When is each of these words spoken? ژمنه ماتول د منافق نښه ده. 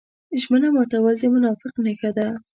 ژمنه 0.41 0.69
ماتول 0.75 1.15
د 1.19 1.23
منافق 1.33 1.73
نښه 1.85 2.09
ده. 2.17 2.27